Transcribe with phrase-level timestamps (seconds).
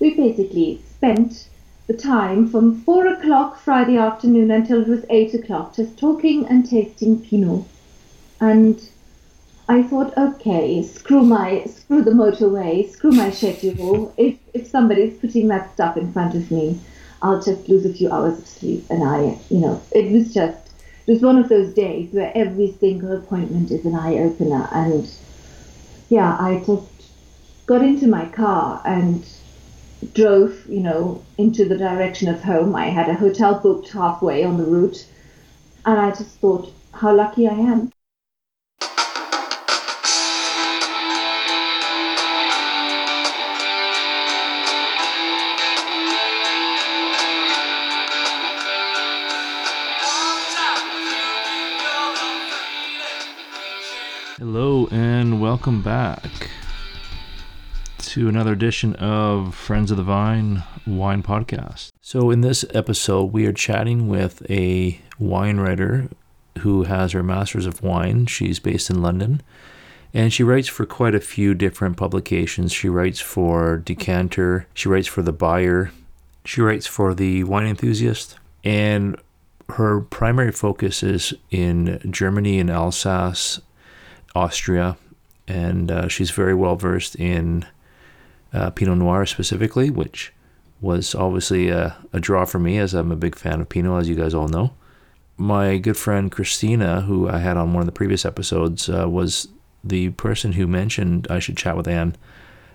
[0.00, 1.48] we basically spent
[1.86, 6.68] the time from four o'clock Friday afternoon until it was eight o'clock, just talking and
[6.68, 7.64] tasting Pinot.
[8.40, 8.80] And
[9.68, 14.14] I thought, okay, screw my screw the motorway, screw my schedule.
[14.16, 16.80] If if somebody's putting that stuff in front of me,
[17.22, 18.86] I'll just lose a few hours of sleep.
[18.88, 20.70] And I, you know, it was just
[21.06, 24.68] it was one of those days where every single appointment is an eye opener.
[24.72, 25.10] And
[26.08, 26.86] yeah, I just
[27.66, 29.24] got into my car and
[30.14, 32.74] drove, you know, into the direction of home.
[32.74, 35.06] I had a hotel booked halfway on the route,
[35.84, 37.92] and I just thought how lucky I am.
[54.38, 56.50] Hello and welcome back
[58.10, 61.90] to another edition of Friends of the Vine Wine Podcast.
[62.00, 66.08] So, in this episode, we are chatting with a wine writer
[66.58, 68.26] who has her Masters of Wine.
[68.26, 69.42] She's based in London
[70.12, 72.72] and she writes for quite a few different publications.
[72.72, 75.92] She writes for Decanter, she writes for The Buyer,
[76.44, 79.16] she writes for The Wine Enthusiast, and
[79.68, 83.60] her primary focus is in Germany and Alsace,
[84.34, 84.96] Austria,
[85.46, 87.66] and uh, she's very well versed in
[88.52, 90.32] uh, Pinot Noir specifically, which
[90.80, 94.08] was obviously a, a, draw for me as I'm a big fan of Pinot, as
[94.08, 94.72] you guys all know.
[95.36, 99.48] My good friend Christina, who I had on one of the previous episodes, uh, was
[99.84, 102.16] the person who mentioned I should chat with Anne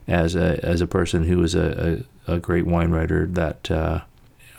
[0.08, 4.02] as a as a person who is a, a, a great wine writer that uh,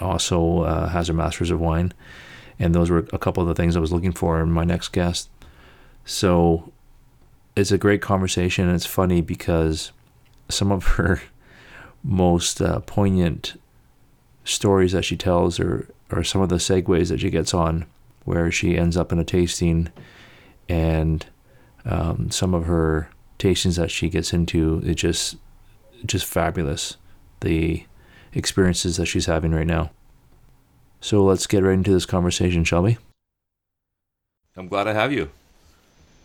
[0.00, 1.92] also uh, has a master's of wine,
[2.58, 4.88] and those were a couple of the things I was looking for in my next
[4.88, 5.28] guest.
[6.04, 6.72] So
[7.56, 9.92] it's a great conversation, and it's funny because
[10.48, 11.20] some of her
[12.02, 13.60] most uh, poignant
[14.44, 17.84] stories that she tells or or some of the segues that she gets on
[18.24, 19.88] where she ends up in a tasting
[20.68, 21.26] and
[21.84, 25.36] um, some of her tastings that she gets into it just
[26.04, 26.96] just fabulous
[27.40, 27.84] the
[28.32, 29.90] experiences that she's having right now.
[31.00, 32.98] So let's get right into this conversation shall we?
[34.56, 35.30] I'm glad i have you.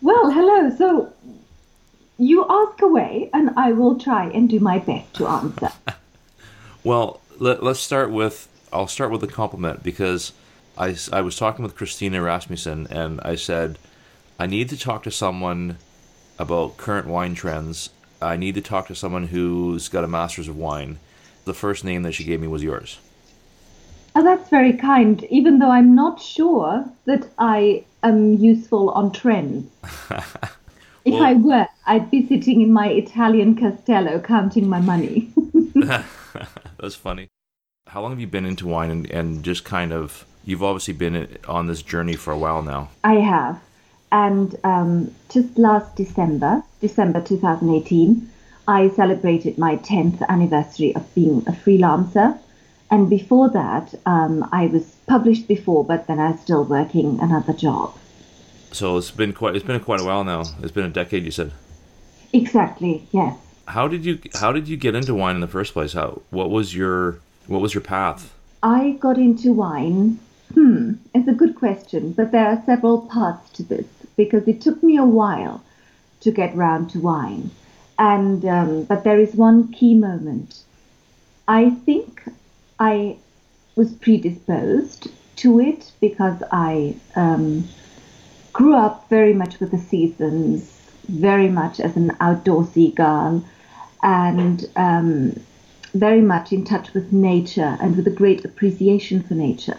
[0.02, 0.76] Well hello.
[0.76, 1.11] So
[2.22, 5.72] you ask away, and I will try and do my best to answer.
[6.84, 10.32] well, let, us start with I'll start with a compliment because
[10.78, 13.80] I, I was talking with Christina Rasmussen and I said
[14.40, 15.78] I need to talk to someone
[16.38, 17.90] about current wine trends.
[18.22, 21.00] I need to talk to someone who's got a master's of wine.
[21.46, 23.00] The first name that she gave me was yours.
[24.14, 29.72] Oh, that's very kind, even though I'm not sure that I am useful on trends.
[31.04, 35.32] If well, I were, I'd be sitting in my Italian castello counting my money.
[36.80, 37.28] That's funny.
[37.88, 41.38] How long have you been into wine and, and just kind of, you've obviously been
[41.48, 42.90] on this journey for a while now.
[43.04, 43.60] I have.
[44.12, 48.30] And um, just last December, December 2018,
[48.68, 52.38] I celebrated my 10th anniversary of being a freelancer.
[52.92, 57.54] And before that, um, I was published before, but then I was still working another
[57.54, 57.98] job.
[58.72, 60.44] So it's been quite it's been quite a while now.
[60.62, 61.52] It's been a decade, you said.
[62.34, 63.08] Exactly.
[63.12, 63.38] Yes.
[63.68, 65.94] How did you How did you get into wine in the first place?
[65.94, 68.34] How What was your What was your path?
[68.64, 70.20] I got into wine.
[70.54, 73.86] Hmm, it's a good question, but there are several parts to this
[74.18, 75.64] because it took me a while
[76.20, 77.52] to get round to wine,
[77.98, 80.60] and um, but there is one key moment.
[81.48, 82.24] I think
[82.80, 83.18] I
[83.76, 87.68] was predisposed to it because I um,
[88.54, 90.70] grew up very much with the seasons,
[91.08, 93.44] very much as an outdoorsy girl,
[94.04, 95.40] and um,
[95.94, 99.78] very much in touch with nature and with a great appreciation for nature.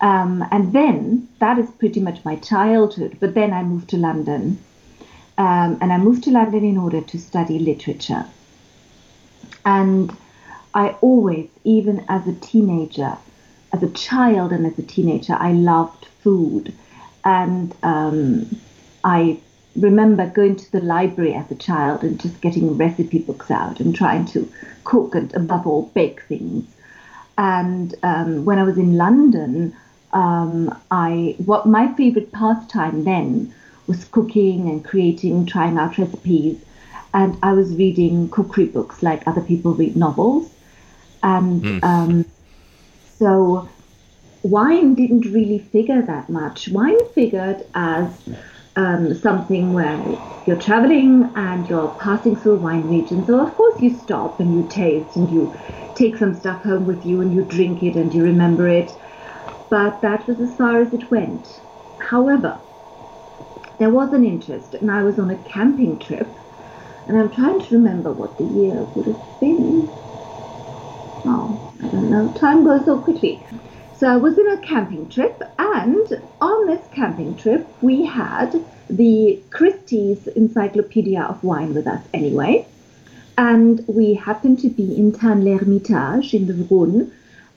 [0.00, 3.16] Um, and then that is pretty much my childhood.
[3.20, 4.58] But then I moved to London,
[5.38, 8.26] um, and I moved to London in order to study literature.
[9.64, 10.14] And
[10.74, 13.16] I always, even as a teenager,
[13.72, 16.74] as a child and as a teenager, I loved food
[17.24, 18.60] and um,
[19.02, 19.38] I
[19.76, 23.94] remember going to the library as a child and just getting recipe books out and
[23.94, 24.50] trying to
[24.84, 26.64] cook and above all bake things.
[27.36, 29.74] And um, when I was in London,
[30.12, 33.52] um, I what my favorite pastime then
[33.86, 36.58] was cooking and creating, trying out recipes.
[37.12, 40.50] And I was reading cookery books like other people read novels.
[41.22, 42.24] And mm.
[43.18, 43.68] so
[44.44, 46.68] wine didn't really figure that much.
[46.68, 48.22] Wine figured as
[48.76, 50.04] um, something where
[50.44, 53.24] you're traveling and you're passing through a wine region.
[53.24, 55.54] So, of course, you stop and you taste and you
[55.94, 58.96] take some stuff home with you and you drink it and you remember it.
[59.70, 61.60] But that was as far as it went.
[61.98, 62.60] However,
[63.78, 66.28] there was an interest, and I was on a camping trip,
[67.06, 69.92] and I'm trying to remember what the year would have been.
[71.26, 72.28] Oh, I don't know.
[72.32, 73.44] Time goes so quickly.
[74.04, 80.26] I was in a camping trip, and on this camping trip, we had the Christie's
[80.26, 82.66] Encyclopedia of Wine with us anyway.
[83.36, 87.10] And we happened to be in Tain-l'Hermitage in the Rhône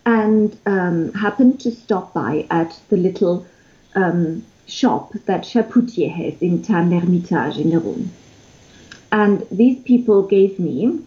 [0.05, 3.45] and um, happened to stop by at the little
[3.95, 8.07] um, shop that Chapoutier has in Tain-l'Hermitage in the Rhône.
[9.11, 11.05] And these people gave me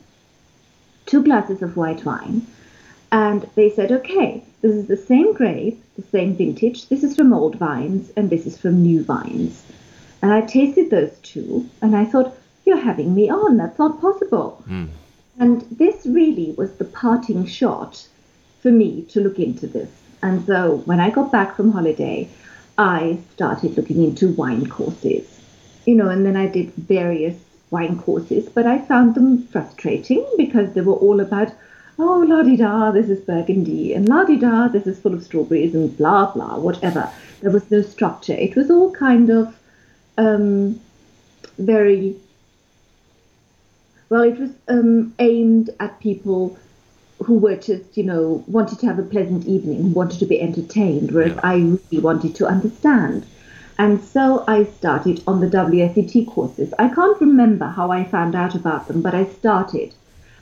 [1.06, 2.46] two glasses of white wine
[3.12, 6.88] and they said, okay, this is the same grape, the same vintage.
[6.88, 9.62] This is from old vines, and this is from new vines.
[10.22, 12.36] And I tasted those two, and I thought,
[12.66, 13.56] you're having me on.
[13.56, 14.62] That's not possible.
[14.68, 14.88] Mm.
[15.38, 18.06] And this really was the parting shot
[18.60, 19.88] for me to look into this.
[20.22, 22.28] And so when I got back from holiday,
[22.76, 25.40] I started looking into wine courses.
[25.86, 27.36] You know, and then I did various
[27.70, 31.52] wine courses, but I found them frustrating because they were all about
[32.00, 35.22] oh, la di da, this is burgundy, and la di da, this is full of
[35.22, 37.10] strawberries, and blah blah, whatever.
[37.40, 38.34] There was no structure.
[38.34, 39.56] It was all kind of
[40.18, 40.80] um,
[41.58, 42.16] very
[44.08, 44.22] well.
[44.22, 46.58] It was um, aimed at people
[47.22, 51.12] who were just, you know, wanted to have a pleasant evening, wanted to be entertained,
[51.12, 51.40] whereas yeah.
[51.42, 53.26] I really wanted to understand.
[53.78, 56.72] And so I started on the WSET courses.
[56.78, 59.94] I can't remember how I found out about them, but I started.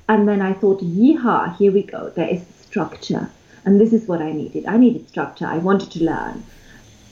[0.08, 2.10] And then I thought, yeehaw, here we go.
[2.10, 3.31] There is structure.
[3.64, 4.64] And this is what I needed.
[4.66, 5.46] I needed structure.
[5.46, 6.44] I wanted to learn.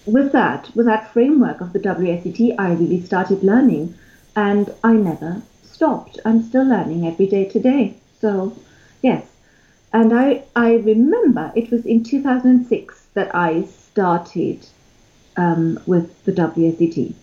[0.06, 3.94] With that, with that framework of the WSET, I really started learning
[4.34, 6.19] and I never stopped.
[6.25, 7.96] I'm still learning every day today.
[8.20, 8.56] So,
[9.02, 9.26] yes.
[9.92, 14.66] And I, I remember it was in 2006 that I started
[15.37, 17.14] um, with the WSET.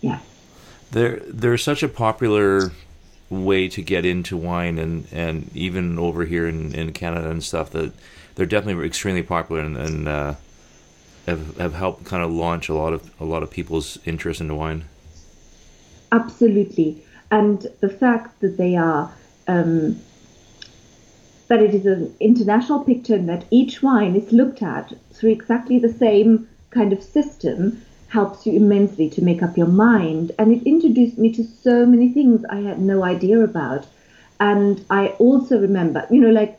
[0.00, 0.22] Yes.
[0.92, 2.70] There, there's such a popular
[3.28, 7.70] way to get into wine and and even over here in, in Canada and stuff
[7.70, 7.92] that
[8.34, 10.34] they're definitely extremely popular and, and uh,
[11.26, 14.54] have have helped kind of launch a lot of a lot of people's interest into
[14.54, 14.84] wine.
[16.12, 19.12] Absolutely, and the fact that they are
[19.48, 20.00] um,
[21.48, 25.78] that it is an international picture and that each wine is looked at through exactly
[25.78, 30.32] the same kind of system helps you immensely to make up your mind.
[30.38, 33.86] And it introduced me to so many things I had no idea about.
[34.38, 36.58] And I also remember, you know, like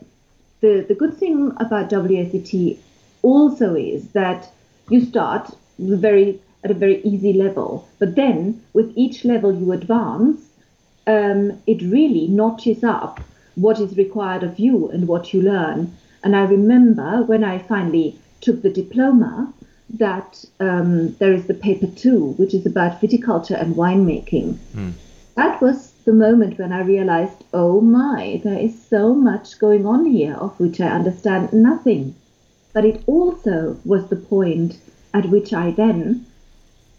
[0.61, 2.77] the, the good thing about WSET
[3.21, 4.51] also is that
[4.89, 10.41] you start very at a very easy level, but then with each level you advance,
[11.05, 13.21] um, it really notches up
[13.55, 15.95] what is required of you and what you learn.
[16.23, 19.53] And I remember when I finally took the diploma,
[19.89, 24.57] that um, there is the paper two, which is about viticulture and winemaking.
[24.75, 24.93] Mm.
[25.35, 30.05] That was the moment when I realized, oh my, there is so much going on
[30.05, 32.15] here of which I understand nothing.
[32.73, 34.79] But it also was the point
[35.13, 36.25] at which I then,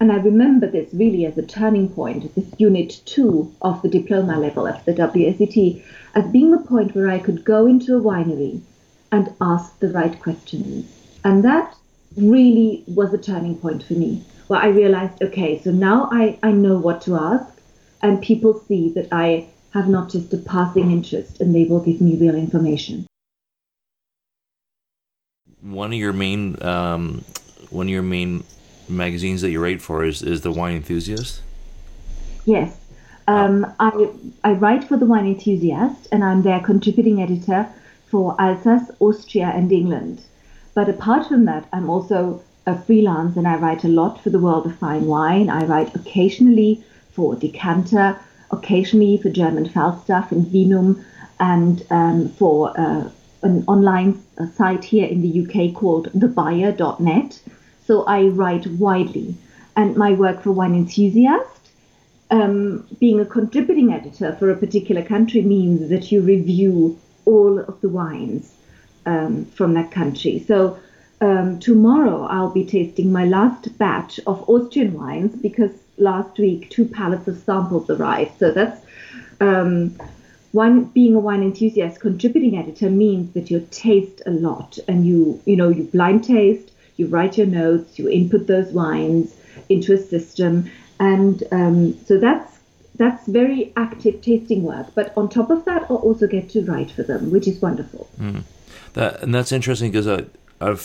[0.00, 4.38] and I remember this really as a turning point, this unit two of the diploma
[4.38, 5.82] level at the WSET,
[6.14, 8.61] as being the point where I could go into a winery
[9.11, 10.87] and ask the right questions.
[11.25, 11.75] And that
[12.17, 16.53] really was a turning point for me where I realized, okay, so now I, I
[16.53, 17.61] know what to ask,
[18.03, 22.00] and people see that I have not just a passing interest and they will give
[22.00, 23.07] me real information.
[25.61, 27.25] One of your main um,
[27.71, 28.45] one of your main
[28.88, 31.43] magazines that you write for is, is the Wine Enthusiast.
[32.47, 32.81] Yes,
[33.27, 34.09] um, I
[34.45, 37.69] I write for the Wine Enthusiast, and I'm their contributing editor
[38.07, 40.23] for Alsace, Austria, and England.
[40.78, 44.38] But apart from that, I'm also a freelance and I write a lot for the
[44.38, 45.50] world of fine wine.
[45.50, 48.16] I write occasionally for Decanter,
[48.52, 51.04] occasionally for German Falstaff and Vinum,
[51.40, 53.11] and um, for uh,
[53.42, 54.23] an online
[54.54, 57.40] site here in the UK called thebuyer.net.
[57.85, 59.35] So I write widely.
[59.75, 61.73] And my work for Wine Enthusiast,
[62.30, 67.80] um, being a contributing editor for a particular country means that you review all of
[67.80, 68.54] the wines
[69.09, 70.45] um, from that country.
[70.47, 70.79] So
[71.21, 76.85] um, tomorrow I'll be tasting my last batch of Austrian wines because last week two
[76.85, 78.38] pallets of samples arrived.
[78.38, 78.81] So that's
[79.41, 79.99] um,
[80.53, 85.41] one being a wine enthusiast contributing editor means that you taste a lot and you
[85.47, 89.35] you know you blind taste, you write your notes, you input those wines
[89.69, 92.59] into a system and um, so that's
[92.97, 94.88] that's very active tasting work.
[94.95, 98.09] But on top of that, I also get to write for them, which is wonderful.
[98.21, 98.43] Mm.
[98.99, 100.25] That and that's interesting because I,
[100.61, 100.81] I've,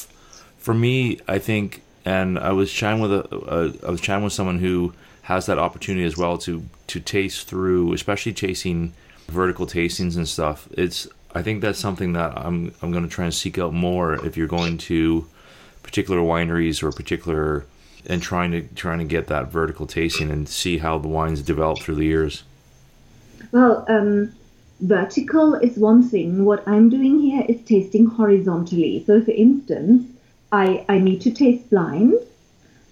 [0.59, 4.33] for me, I think, and I was chatting with a, a I was chatting with
[4.33, 4.93] someone who
[5.23, 8.93] has that opportunity as well to to taste through, especially tasting
[9.29, 10.67] vertical tastings and stuff.
[10.73, 14.23] It's I think that's something that I'm I'm going to try and seek out more
[14.23, 15.25] if you're going to
[15.81, 17.65] particular wineries or particular
[18.05, 21.79] and trying to trying to get that vertical tasting and see how the wines develop
[21.79, 22.43] through the years.
[23.51, 24.33] Well, um,
[24.81, 26.45] vertical is one thing.
[26.45, 29.03] What I'm doing here is tasting horizontally.
[29.05, 30.11] So, for instance,
[30.51, 32.13] I I need to taste blind,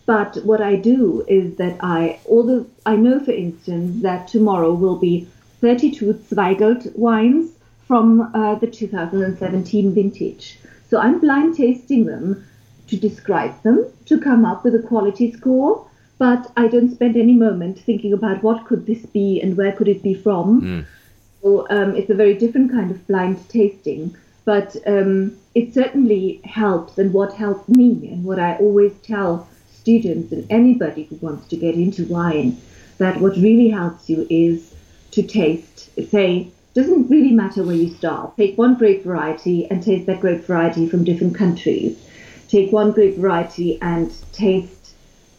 [0.06, 4.74] but what I do is that I all the I know, for instance, that tomorrow
[4.74, 5.28] will be
[5.62, 7.52] 32 Zweigelt wines
[7.88, 10.58] from uh, the 2017 vintage.
[10.90, 12.46] So I'm blind tasting them
[12.88, 15.86] to describe them, to come up with a quality score,
[16.18, 19.88] but I don't spend any moment thinking about what could this be and where could
[19.88, 20.62] it be from.
[20.62, 20.86] Mm.
[21.42, 26.98] So um, it's a very different kind of blind tasting, but um, it certainly helps.
[26.98, 31.58] And what helped me, and what I always tell students and anybody who wants to
[31.58, 32.62] get into wine,
[32.98, 34.74] that what really helps you is
[35.12, 38.38] to taste, say, doesn't really matter where you start.
[38.38, 41.98] Take one grape variety and taste that grape variety from different countries.
[42.48, 44.82] Take one grape variety and taste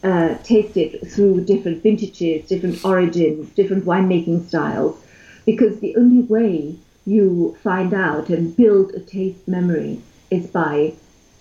[0.03, 5.01] uh, taste it through different vintages, different origins, different winemaking styles,
[5.45, 10.93] because the only way you find out and build a taste memory is by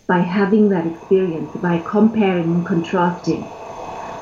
[0.06, 3.44] by having that experience, by comparing and contrasting.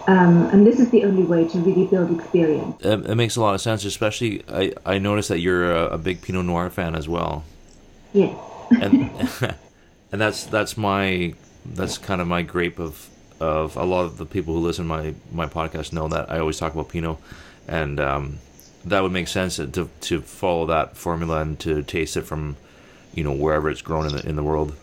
[0.07, 2.81] Um, and this is the only way to really build experience.
[2.85, 5.99] It, it makes a lot of sense, especially I, I noticed that you're a, a
[5.99, 7.45] big Pinot Noir fan as well.
[8.13, 8.37] Yes.
[8.71, 9.11] and
[10.13, 11.35] and that's that's my
[11.65, 13.09] that's kind of my grape of
[13.41, 16.39] of a lot of the people who listen to my my podcast know that I
[16.39, 17.19] always talk about Pinot,
[17.67, 18.39] and um,
[18.85, 22.57] that would make sense to to follow that formula and to taste it from
[23.15, 24.75] you know wherever it's grown in the in the world.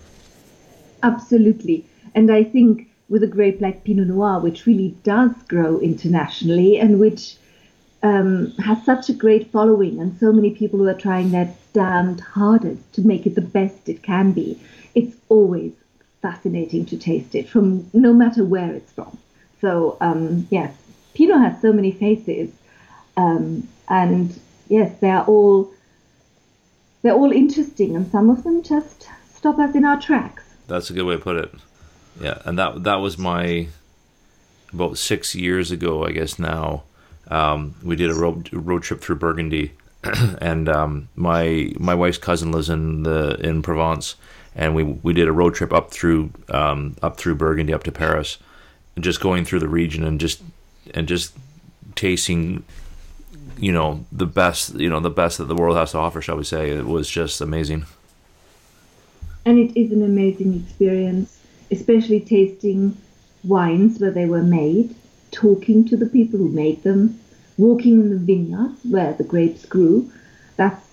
[1.03, 1.85] Absolutely,
[2.15, 6.99] and I think with a grape like Pinot Noir, which really does grow internationally and
[6.99, 7.37] which
[8.03, 12.19] um, has such a great following, and so many people who are trying their damned
[12.19, 14.59] hardest to make it the best it can be.
[14.93, 15.73] It's always
[16.21, 19.17] fascinating to taste it from no matter where it's from.
[19.61, 20.73] So um, yes,
[21.13, 22.51] Pinot has so many faces,
[23.15, 25.71] um, and yes, they're all
[27.01, 30.43] they're all interesting, and some of them just stop us in our tracks.
[30.67, 31.51] That's a good way to put it.
[32.19, 33.67] Yeah, and that that was my
[34.73, 36.83] about six years ago, I guess now.
[37.29, 39.73] Um, we did a road road trip through Burgundy,
[40.41, 44.15] and um, my my wife's cousin lives in the in Provence,
[44.55, 47.91] and we we did a road trip up through um, up through Burgundy up to
[47.91, 48.37] Paris,
[48.95, 50.41] and just going through the region and just
[50.93, 51.35] and just
[51.95, 52.63] tasting,
[53.57, 56.21] you know, the best you know the best that the world has to offer.
[56.21, 56.71] Shall we say?
[56.71, 57.85] It was just amazing.
[59.45, 61.37] And it is an amazing experience
[61.71, 62.97] especially tasting
[63.43, 64.95] wines where they were made,
[65.31, 67.19] talking to the people who made them,
[67.57, 70.11] walking in the vineyards where the grapes grew.
[70.55, 70.85] That's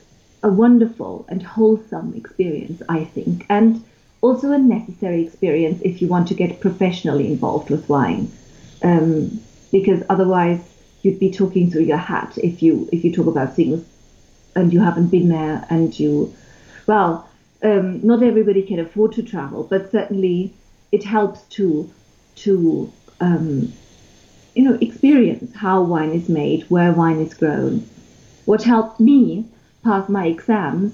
[0.43, 3.83] a wonderful and wholesome experience, I think, and
[4.21, 8.31] also a necessary experience if you want to get professionally involved with wine,
[8.83, 9.41] um,
[9.71, 10.61] because otherwise
[11.05, 13.85] you'd be talking through your hat if you if you talk about things
[14.57, 16.35] and you haven't been there and you,
[16.87, 17.29] well,
[17.63, 20.53] um, not everybody can afford to travel, but certainly
[20.93, 21.93] it helps to
[22.37, 23.73] to um,
[24.55, 27.89] you know experience how wine is made, where wine is grown.
[28.45, 29.47] What helped me
[29.83, 30.93] pass my exams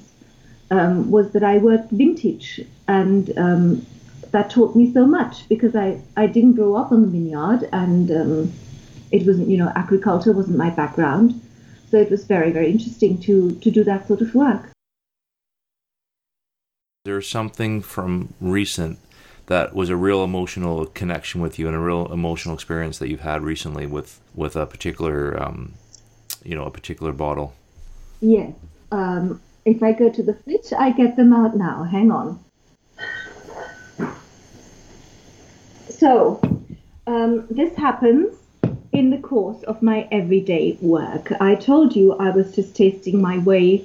[0.70, 3.86] um, was that I worked vintage, and um,
[4.30, 8.10] that taught me so much because I, I didn't grow up on the vineyard, and
[8.10, 8.52] um,
[9.12, 11.40] it wasn't you know agriculture wasn't my background,
[11.90, 14.70] so it was very very interesting to to do that sort of work.
[17.04, 18.98] There's something from recent
[19.46, 23.20] that was a real emotional connection with you and a real emotional experience that you've
[23.20, 25.74] had recently with with a particular um,
[26.44, 27.54] you know a particular bottle.
[28.20, 28.52] Yes.
[28.92, 31.84] Um, if i go to the fridge i get them out now.
[31.84, 32.38] Hang on.
[35.88, 36.40] So
[37.06, 38.39] um, this happens
[38.92, 43.38] in the course of my everyday work i told you i was just tasting my
[43.38, 43.84] way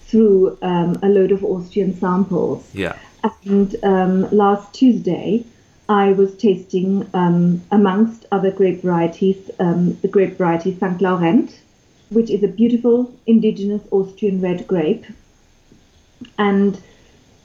[0.00, 2.96] through um, a load of austrian samples yeah
[3.44, 5.44] and um, last Tuesday,
[5.88, 11.00] I was tasting, um, amongst other grape varieties, um, the grape variety St.
[11.00, 11.60] Laurent,
[12.10, 15.04] which is a beautiful indigenous Austrian red grape.
[16.38, 16.80] And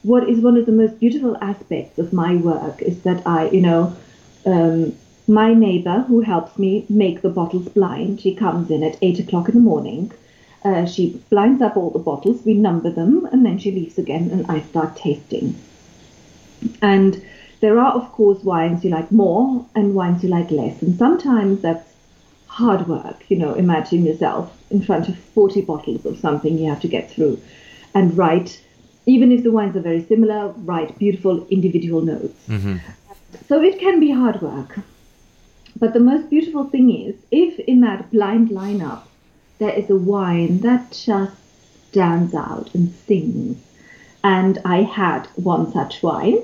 [0.02, 3.60] what is one of the most beautiful aspects of my work is that I, you
[3.60, 3.96] know,
[4.44, 4.96] um,
[5.28, 9.48] my neighbor who helps me make the bottles blind, she comes in at eight o'clock
[9.48, 10.12] in the morning.
[10.64, 14.30] Uh, she blinds up all the bottles, we number them, and then she leaves again,
[14.30, 15.54] and I start tasting.
[16.82, 17.22] And
[17.60, 20.82] there are, of course, wines you like more and wines you like less.
[20.82, 21.94] And sometimes that's
[22.46, 23.24] hard work.
[23.28, 27.10] You know, imagine yourself in front of 40 bottles of something you have to get
[27.10, 27.40] through
[27.94, 28.62] and write,
[29.06, 32.38] even if the wines are very similar, write beautiful individual notes.
[32.48, 32.76] Mm-hmm.
[33.48, 34.78] So it can be hard work.
[35.78, 39.02] But the most beautiful thing is if in that blind lineup
[39.58, 41.36] there is a wine that just
[41.90, 43.58] stands out and sings.
[44.24, 46.38] And I had one such wine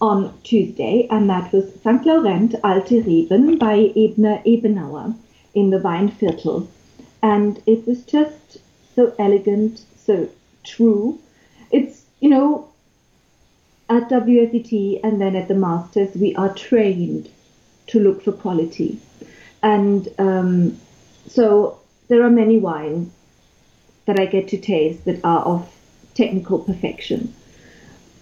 [0.00, 2.06] on Tuesday, and that was St.
[2.06, 5.14] Laurent Alte Reben by Ebner Ebenauer
[5.54, 6.66] in the Weinviertel.
[7.22, 8.56] And it was just
[8.96, 10.30] so elegant, so
[10.64, 11.18] true.
[11.70, 12.68] It's, you know,
[13.90, 17.28] at WSET and then at the Masters, we are trained
[17.88, 19.00] to look for quality.
[19.62, 20.78] And um,
[21.26, 23.12] so there are many wines
[24.06, 25.70] that I get to taste that are of
[26.14, 27.34] technical perfection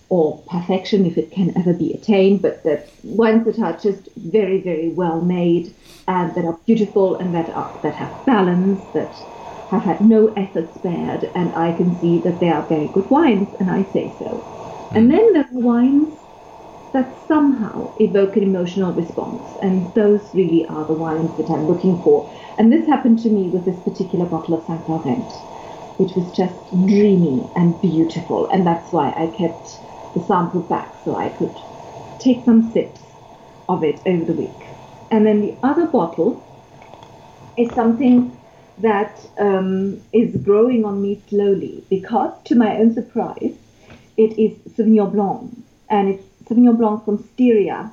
[0.08, 4.60] or perfection if it can ever be attained, but the ones that are just very,
[4.60, 5.74] very well made
[6.06, 9.20] and that are beautiful and that are that have balance, that
[9.70, 13.52] have had no effort spared, and I can see that they are very good wines,
[13.58, 14.44] and I say so.
[14.92, 16.20] And then there are wines
[16.92, 22.00] that somehow evoke an emotional response, and those really are the wines that I'm looking
[22.02, 22.30] for.
[22.58, 25.42] And this happened to me with this particular bottle of Saint Laurent,
[25.98, 29.80] which was just dreamy and beautiful, and that's why I kept
[30.14, 31.60] the sample back so I could
[32.18, 33.02] take some sips
[33.68, 34.76] of it over the week.
[35.10, 36.42] And then the other bottle
[37.56, 38.38] is something
[38.78, 43.56] that um, is growing on me slowly because, to my own surprise,
[44.16, 45.56] it is Sauvignon Blanc,
[45.88, 47.90] and it's Sauvignon Blanc from Styria.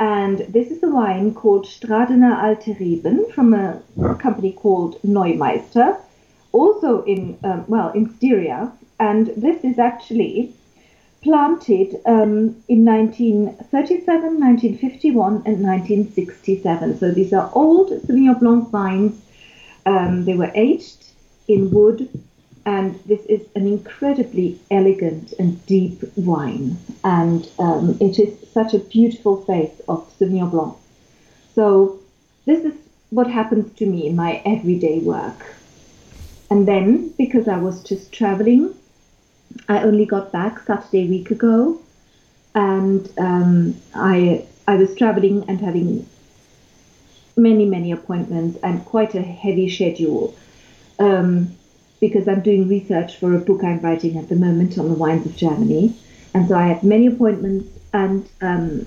[0.00, 3.82] And this is a wine called Stradener Alte Reben from a
[4.18, 5.98] company called Neumeister,
[6.52, 8.72] also in, um, well, in Styria.
[9.00, 10.54] And this is actually
[11.20, 16.98] planted um, in 1937, 1951, and 1967.
[16.98, 19.20] So these are old Sauvignon Blanc vines.
[19.84, 21.04] Um, they were aged
[21.48, 22.08] in wood,
[22.72, 26.76] and this is an incredibly elegant and deep wine.
[27.02, 30.76] And um, it is such a beautiful face of Sauvignon Blanc.
[31.54, 31.98] So
[32.44, 32.74] this is
[33.10, 35.40] what happens to me in my everyday work.
[36.50, 38.74] And then, because I was just traveling
[39.68, 41.80] I only got back Saturday week ago,
[42.54, 46.06] and um, I I was traveling and having
[47.36, 50.34] many many appointments and quite a heavy schedule
[50.98, 51.56] um,
[52.00, 55.26] because I'm doing research for a book I'm writing at the moment on the wines
[55.26, 55.94] of Germany,
[56.34, 57.68] and so I had many appointments.
[57.92, 58.86] And um,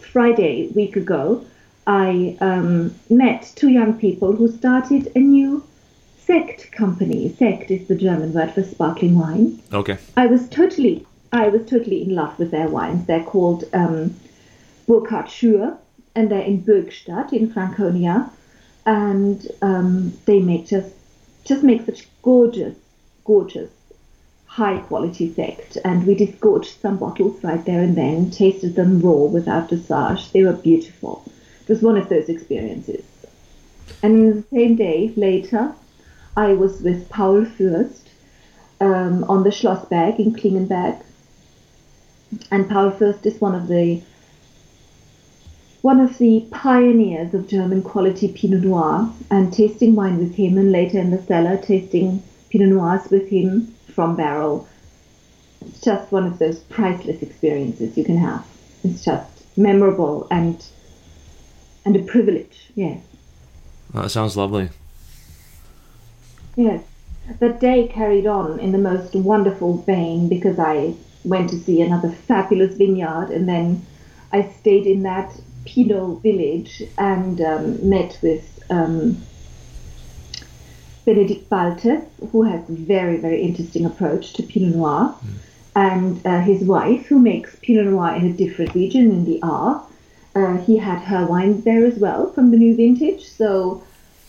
[0.00, 1.44] Friday week ago,
[1.86, 5.64] I um, met two young people who started a new
[6.24, 7.34] sekt company.
[7.38, 9.60] Sekt is the German word for sparkling wine.
[9.72, 9.98] Okay.
[10.16, 13.06] I was totally, I was totally in love with their wines.
[13.06, 14.14] They're called um,
[14.86, 15.76] Burkhard Schür,
[16.14, 18.30] and they're in Bürgstadt in Franconia,
[18.86, 20.94] and um, they make just,
[21.44, 22.76] just make such gorgeous,
[23.24, 23.70] gorgeous,
[24.46, 25.78] high quality sekt.
[25.84, 30.32] And we disgorged some bottles right there and then, tasted them raw without dosage.
[30.32, 31.24] They were beautiful.
[31.62, 33.04] It was one of those experiences.
[34.02, 35.72] And the same day later,
[36.36, 38.08] I was with Paul Fürst
[38.80, 41.02] um, on the Schlossberg in Klingenberg.
[42.50, 44.02] And Paul Fürst is one of the
[45.82, 50.70] one of the pioneers of German quality Pinot Noir and tasting wine with him and
[50.70, 54.68] later in the cellar tasting Pinot Noirs with him from barrel.
[55.66, 58.44] It's just one of those priceless experiences you can have.
[58.84, 60.64] It's just memorable and
[61.84, 63.02] and a privilege, yes.
[63.94, 64.68] That sounds lovely.
[66.56, 66.84] Yes.
[67.38, 72.10] The day carried on in the most wonderful vein because I went to see another
[72.10, 73.86] fabulous vineyard and then
[74.32, 75.32] I stayed in that
[75.64, 79.20] Pinot village and um, met with um,
[81.04, 85.34] Benedikt Baltes, who has a very, very interesting approach to Pinot Noir, mm.
[85.74, 89.82] and uh, his wife, who makes Pinot Noir in a different region in the Ahr.
[90.34, 93.82] Uh, he had her wines there as well from the new vintage, so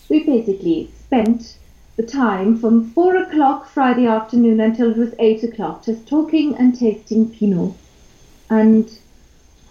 [0.08, 1.56] we basically spent
[1.96, 6.78] the time from four o'clock Friday afternoon until it was eight o'clock, just talking and
[6.78, 7.74] tasting Pinot.
[8.50, 8.90] And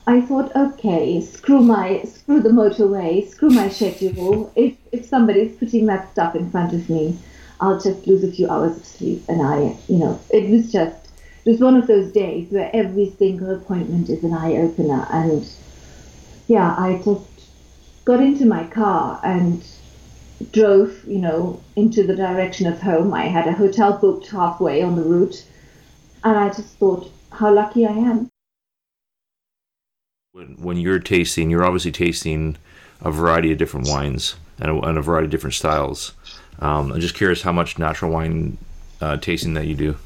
[0.08, 4.52] I thought, okay, screw my screw the motorway, screw my schedule.
[4.56, 7.20] If if somebody's putting that stuff in front of me,
[7.60, 9.24] I'll just lose a few hours of sleep.
[9.30, 11.10] And I, you know, it was just
[11.46, 15.08] it was one of those days where every single appointment is an eye opener.
[15.12, 15.48] And
[16.48, 17.52] yeah, I just
[18.06, 19.64] got into my car and
[20.52, 23.14] drove, you know, into the direction of home.
[23.14, 25.46] I had a hotel booked halfway on the route,
[26.24, 28.31] and I just thought how lucky I am.
[30.34, 32.56] When, when you're tasting, you're obviously tasting
[33.02, 36.14] a variety of different wines and a, and a variety of different styles.
[36.60, 38.58] Um, I'm just curious how much natural wine
[39.02, 39.98] uh, tasting that you do.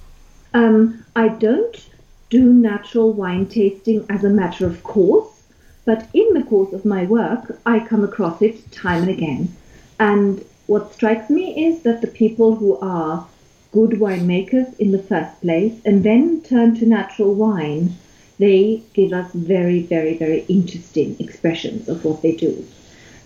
[0.56, 1.88] Um, I don't
[2.32, 5.44] do natural wine tasting as a matter of course,
[5.86, 9.56] but in the course of my work, I come across it time and again.
[10.00, 13.28] And what strikes me is that the people who are
[13.72, 17.96] good winemakers in the first place and then turn to natural wine,
[18.38, 22.68] they give us very, very, very interesting expressions of what they do.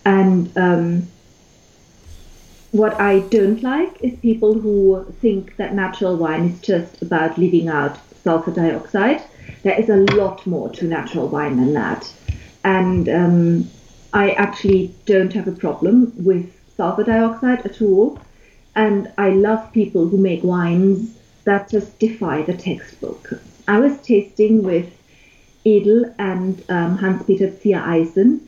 [0.04, 1.08] And um,
[2.72, 7.68] what I don't like is people who think that natural wine is just about leaving
[7.68, 9.22] out sulfur dioxide.
[9.62, 12.12] There is a lot more to natural wine than that.
[12.62, 13.70] And um,
[14.12, 18.20] I actually don't have a problem with sulfur dioxide at all.
[18.76, 23.32] And I love people who make wines that just defy the textbook.
[23.66, 24.92] I was tasting with
[25.64, 28.40] Edel and um, Hans-Peter Ziereisen.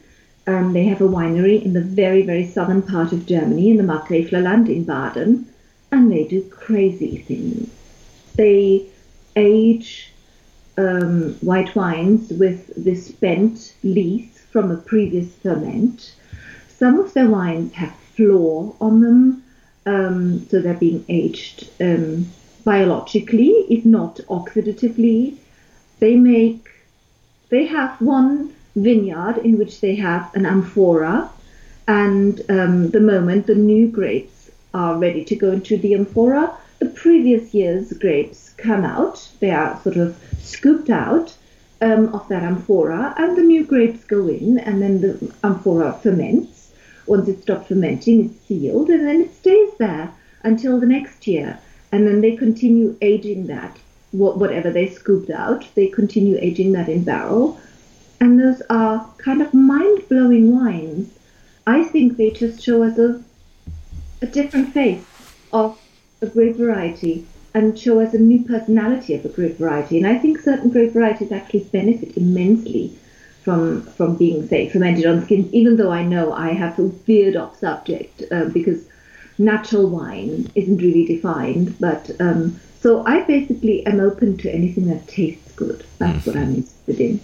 [0.46, 3.85] Um, they have a winery in the very, very southern part of Germany, in the
[3.85, 5.46] Markgräflerland in Baden,
[5.90, 7.70] and they do crazy things.
[8.35, 8.87] They
[9.37, 10.12] age
[10.79, 16.14] um, white wines with this spent lees from a previous ferment.
[16.68, 19.44] Some of their wines have flor on them,
[19.87, 22.31] um, so they're being aged um,
[22.64, 25.37] biologically, if not oxidatively.
[26.01, 26.68] They make,
[27.53, 31.31] they have one vineyard in which they have an amphora,
[31.87, 36.87] and um, the moment the new grapes are ready to go into the amphora, the
[36.87, 39.31] previous year's grapes come out.
[39.41, 41.37] They are sort of scooped out
[41.83, 46.71] um, of that amphora, and the new grapes go in, and then the amphora ferments.
[47.07, 50.11] Once it stops fermenting, it's sealed, and then it stays there
[50.43, 51.59] until the next year.
[51.93, 53.77] And then they continue aging that,
[54.12, 57.61] whatever they scooped out, they continue aging that in barrel.
[58.20, 61.11] And those are kind of mind blowing wines.
[61.66, 63.22] I think they just show us a,
[64.20, 65.05] a different face
[65.53, 65.79] of
[66.20, 69.98] a grape variety and show us a new personality of a grape variety.
[69.98, 72.96] And I think certain grape varieties actually benefit immensely
[73.42, 77.37] from from being, say, fermented on skins, even though I know I have a veered
[77.37, 78.85] off subject uh, because
[79.37, 81.77] natural wine isn't really defined.
[81.81, 85.87] But um, so I basically am open to anything that tastes good.
[85.99, 86.55] That's what I'm mm-hmm.
[86.57, 87.21] interested in.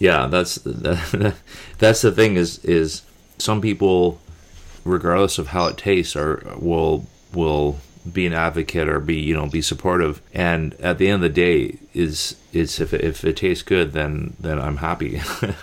[0.00, 0.56] Yeah, that's
[1.78, 3.02] that's the thing is is
[3.38, 4.20] some people,
[4.84, 7.78] regardless of how it tastes, are will will
[8.12, 10.20] be an advocate or be you know be supportive.
[10.34, 13.92] And at the end of the day is is if it, if it tastes good
[13.92, 15.20] then then i'm happy.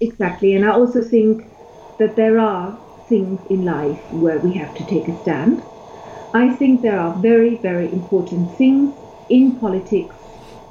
[0.00, 0.56] Exactly.
[0.56, 1.46] And i also think
[2.00, 2.76] that there are
[3.08, 5.62] things in life where we have to take a stand
[6.34, 8.94] i think there are very very important things
[9.28, 10.16] in politics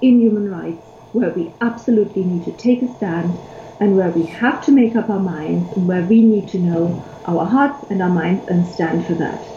[0.01, 3.41] in human rights where we absolutely need to take a stand
[3.79, 7.03] and where we have to make up our minds and where we need to know
[7.25, 9.47] our hearts and our minds and stand for that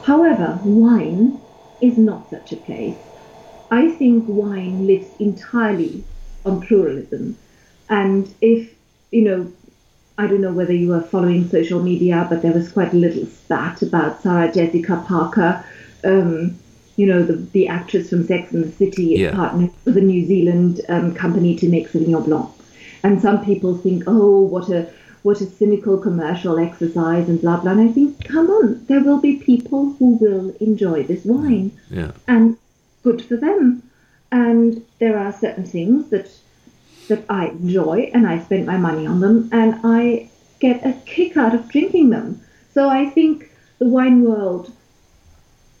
[0.00, 1.42] However, wine
[1.80, 2.98] is not such a place.
[3.70, 6.04] I think wine lives entirely
[6.44, 7.38] on pluralism.
[7.88, 8.74] And if,
[9.10, 9.52] you know,
[10.20, 13.24] I don't know whether you were following social media, but there was quite a little
[13.24, 15.64] spat about Sarah Jessica Parker,
[16.04, 16.58] um,
[16.96, 19.34] you know, the, the actress from Sex and the City, yeah.
[19.34, 22.50] partnered with a New Zealand um, company to make Sauvignon Blanc.
[23.02, 27.72] And some people think, oh, what a what a cynical commercial exercise and blah blah.
[27.72, 32.12] And I think, come on, there will be people who will enjoy this wine, yeah.
[32.28, 32.58] and
[33.02, 33.82] good for them.
[34.30, 36.30] And there are certain things that
[37.10, 41.36] that I enjoy, and I spend my money on them, and I get a kick
[41.36, 42.40] out of drinking them.
[42.72, 44.72] So I think the wine world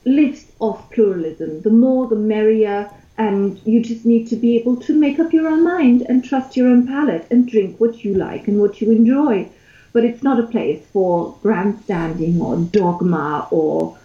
[0.04, 1.62] lives off pluralism.
[1.62, 2.90] The more, the merrier
[3.20, 6.56] and you just need to be able to make up your own mind and trust
[6.56, 9.46] your own palate and drink what you like and what you enjoy.
[9.92, 13.98] But it's not a place for grandstanding or dogma or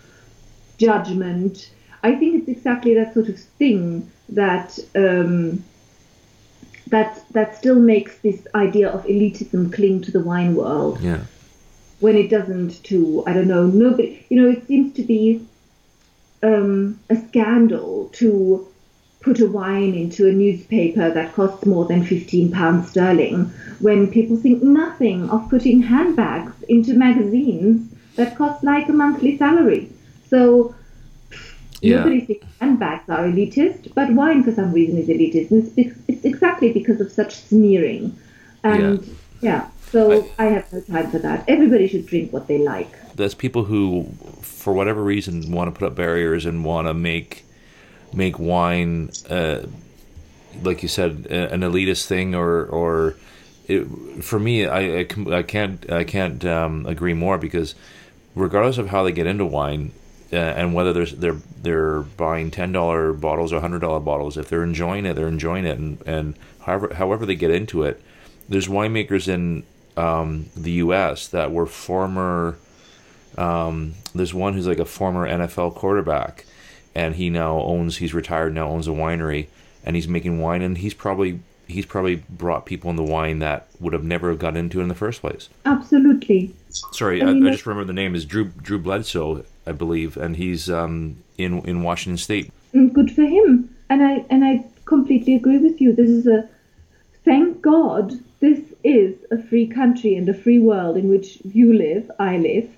[0.78, 1.72] judgment.
[2.04, 5.64] I think it's exactly that sort of thing that um,
[6.88, 11.02] that that still makes this idea of elitism cling to the wine world.
[11.02, 11.22] Yeah.
[12.00, 15.46] When it doesn't to I don't know nobody you know it seems to be
[16.44, 18.68] um, a scandal to
[19.22, 23.46] put a wine into a newspaper that costs more than 15 pounds sterling
[23.80, 29.90] when people think nothing of putting handbags into magazines that cost like a monthly salary.
[30.30, 30.76] So
[31.86, 31.98] yeah.
[31.98, 35.52] nobody thinks handbags are elitist, but wine for some reason is elitist.
[35.52, 38.18] And it's, it's exactly because of such sneering.
[38.64, 39.14] And yeah.
[39.42, 39.68] yeah.
[39.92, 41.46] So I, I have no time for that.
[41.48, 42.90] Everybody should drink what they like.
[43.16, 44.10] There's people who,
[44.42, 47.46] for whatever reason, want to put up barriers and want to make
[48.14, 49.64] make wine, uh,
[50.64, 53.16] like you said, an elitist thing, or or
[53.68, 53.86] it,
[54.24, 57.76] for me, I, I, I can't I can't um, agree more because
[58.36, 59.92] regardless of how they get into wine,
[60.32, 64.50] uh, and whether they're they're they're buying ten dollar bottles or hundred dollar bottles, if
[64.50, 68.02] they're enjoying it, they're enjoying it, and and however however they get into it,
[68.50, 69.64] there's winemakers in
[69.98, 71.28] um, the U.S.
[71.28, 72.58] that were former.
[73.38, 76.46] Um, there's one who's like a former NFL quarterback,
[76.94, 77.98] and he now owns.
[77.98, 79.48] He's retired now, owns a winery,
[79.84, 83.68] and he's making wine, and he's probably he's probably brought people in the wine that
[83.80, 85.50] would have never got into it in the first place.
[85.66, 86.54] Absolutely.
[86.92, 90.36] Sorry, I, I, I just remember the name is Drew Drew Bledsoe, I believe, and
[90.36, 92.52] he's um, in in Washington State.
[92.74, 95.94] Mm, good for him, and I and I completely agree with you.
[95.94, 96.48] This is a
[97.24, 102.12] thank God this is a free country and a free world in which you live,
[102.20, 102.70] I live,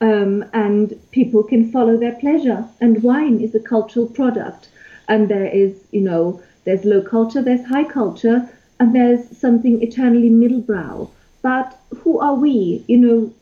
[0.00, 2.64] um, and people can follow their pleasure.
[2.80, 4.68] And wine is a cultural product,
[5.08, 10.30] and there is, you know, there's low culture, there's high culture, and there's something eternally
[10.30, 11.10] middlebrow.
[11.42, 12.84] But who are we?
[12.86, 13.34] You know,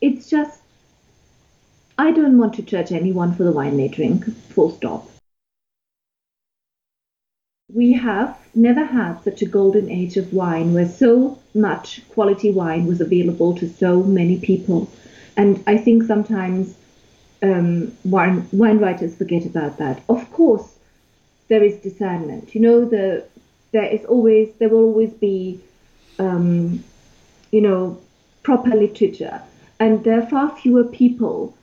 [0.00, 0.60] it's just
[1.98, 5.08] I don't want to judge anyone for the wine they drink, full stop.
[7.72, 12.86] We have never had such a golden age of wine where so much quality wine
[12.86, 14.90] was available to so many people.
[15.36, 16.74] And I think sometimes
[17.42, 20.02] um, wine, wine writers forget about that.
[20.08, 20.76] Of course,
[21.48, 22.54] there is discernment.
[22.54, 23.24] You know, the
[23.72, 25.60] there is always there will always be,
[26.18, 26.84] um,
[27.50, 28.00] you know,
[28.42, 29.42] proper literature,
[29.78, 31.56] and there are far fewer people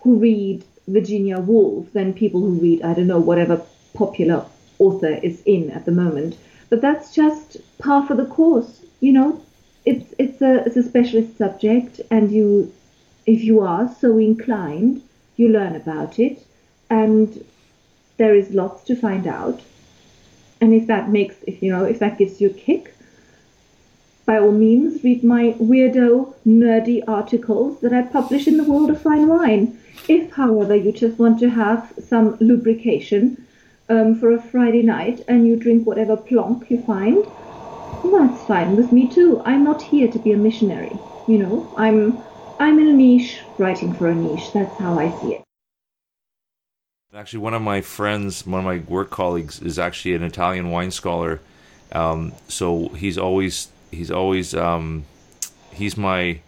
[0.00, 3.62] who read Virginia Woolf than people who read I don't know whatever
[3.94, 4.44] popular
[4.78, 6.36] author is in at the moment.
[6.68, 8.80] But that's just par for the course.
[9.00, 9.42] You know,
[9.84, 12.72] it's it's a it's a specialist subject, and you,
[13.26, 15.02] if you are so inclined,
[15.36, 16.46] you learn about it,
[16.90, 17.44] and
[18.16, 19.60] there is lots to find out.
[20.60, 22.93] And if that makes, if you know, if that gives you a kick,
[24.26, 29.00] by all means, read my weirdo, nerdy articles that I publish in the World of
[29.00, 29.78] Fine Wine.
[30.08, 33.46] If, however, you just want to have some lubrication
[33.88, 37.24] um, for a Friday night and you drink whatever plonk you find,
[38.12, 39.42] that's fine with me too.
[39.44, 40.92] I'm not here to be a missionary.
[41.26, 42.18] You know, I'm
[42.60, 44.52] I'm in a niche, writing for a niche.
[44.52, 45.42] That's how I see it.
[47.14, 50.90] Actually, one of my friends, one of my work colleagues, is actually an Italian wine
[50.90, 51.40] scholar.
[51.92, 55.04] Um, so he's always he's always um,
[55.72, 56.40] he's my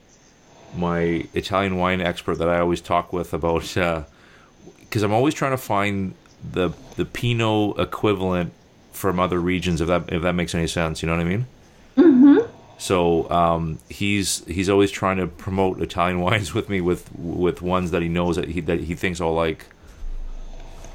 [0.76, 5.52] my Italian wine expert that I always talk with about because uh, I'm always trying
[5.52, 6.14] to find
[6.52, 8.52] the the Pinot equivalent
[8.92, 11.02] from other regions if that if that makes any sense.
[11.02, 11.46] You know what I mean?
[11.96, 12.52] Mm-hmm.
[12.78, 17.90] So um, he's he's always trying to promote Italian wines with me with with ones
[17.90, 19.66] that he knows that he that he thinks I'll like.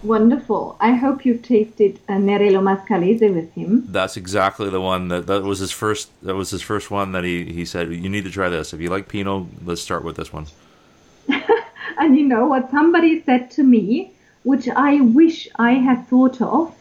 [0.03, 0.77] Wonderful.
[0.79, 3.85] I hope you've tasted a Nerello Mascalese with him.
[3.87, 6.09] That's exactly the one that that was his first.
[6.23, 8.73] That was his first one that he he said you need to try this.
[8.73, 10.47] If you like Pinot, let's start with this one.
[11.99, 16.73] and you know what somebody said to me, which I wish I had thought of,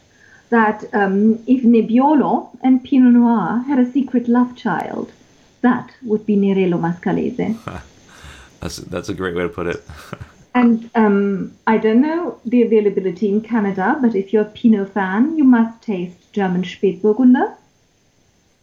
[0.49, 5.13] that um, if Nebbiolo and Pinot Noir had a secret love child,
[5.61, 7.59] that would be Nerello Mascalese.
[8.61, 9.85] that's that's a great way to put it.
[10.55, 15.39] And um, I don't know the availability in Canada, but if you're a Pinot fan,
[15.39, 17.55] you must taste German Spätburgunder.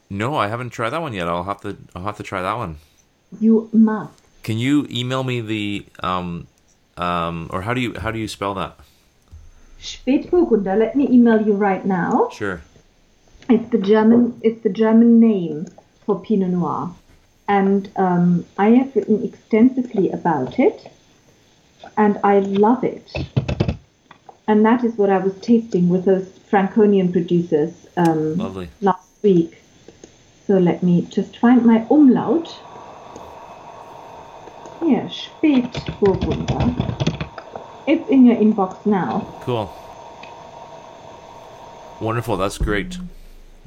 [0.10, 1.28] No, I haven't tried that one yet.
[1.28, 1.78] I'll have to.
[1.96, 2.78] I'll have to try that one.
[3.40, 4.14] You must.
[4.44, 6.48] Can you email me the um,
[6.98, 8.78] um, or how do you how do you spell that?
[9.80, 10.78] Spätburgunder.
[10.78, 12.30] Let me email you right now.
[12.34, 12.62] Sure.
[13.50, 14.40] It's the German.
[14.44, 15.68] It's the German name
[16.06, 16.94] for Pinot Noir,
[17.48, 20.92] and um, I have written extensively about it
[21.98, 23.12] and I love it.
[24.48, 28.38] And that is what I was tasting with those Franconian producers um,
[28.82, 29.58] last week.
[30.46, 32.48] So let me just find my umlaut.
[34.80, 36.64] Here, Spätburgunder.
[37.88, 39.34] It's in your inbox now.
[39.42, 39.74] Cool.
[42.00, 42.38] Wonderful.
[42.38, 42.98] That's great.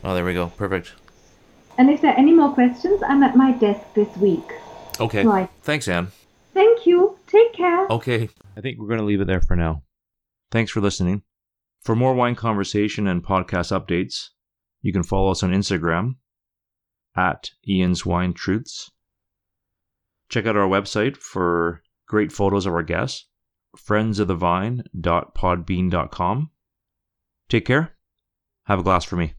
[0.03, 0.47] Oh, there we go.
[0.57, 0.93] Perfect.
[1.77, 4.53] And if there are any more questions, I'm at my desk this week.
[4.99, 5.25] Okay.
[5.25, 5.49] Right.
[5.63, 6.09] Thanks, Anne.
[7.31, 7.49] Thank you.
[7.49, 7.87] Take care.
[7.89, 8.29] Okay.
[8.57, 9.83] I think we're going to leave it there for now.
[10.51, 11.23] Thanks for listening.
[11.83, 14.29] For more wine conversation and podcast updates,
[14.83, 16.17] you can follow us on Instagram
[17.17, 18.91] at Ian's Wine Truths.
[20.29, 23.27] Check out our website for great photos of our guests,
[23.77, 26.51] friendsofthevine.podbean.com.
[27.49, 27.97] Take care.
[28.65, 29.33] Have a glass for me.